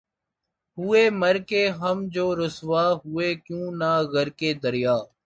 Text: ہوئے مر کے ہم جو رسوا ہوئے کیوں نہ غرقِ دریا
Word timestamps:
ہوئے 0.77 1.03
مر 1.11 1.35
کے 1.49 1.63
ہم 1.79 1.97
جو 2.13 2.25
رسوا 2.35 2.85
ہوئے 3.01 3.33
کیوں 3.45 3.65
نہ 3.71 3.91
غرقِ 4.13 4.41
دریا 4.63 4.95